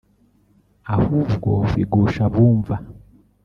[0.95, 2.75] ahubwo bigusha abumva